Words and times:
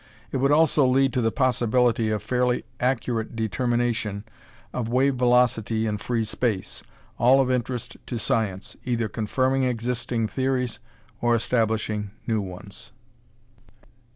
It 0.31 0.37
would 0.37 0.51
also 0.51 0.83
lead 0.83 1.13
to 1.13 1.21
the 1.21 1.31
possibility 1.31 2.09
of 2.09 2.23
fairly 2.23 2.65
accurate 2.79 3.35
determination 3.35 4.23
of 4.73 4.89
wave 4.89 5.13
velocity 5.13 5.85
in 5.85 5.99
free 5.99 6.23
space, 6.23 6.81
all 7.19 7.39
of 7.39 7.51
interest 7.51 7.97
to 8.07 8.17
science, 8.17 8.75
either 8.83 9.07
confirming 9.07 9.61
existing 9.65 10.27
theories 10.27 10.79
or 11.21 11.35
establishing 11.35 12.09
new 12.25 12.41
ones. 12.41 12.91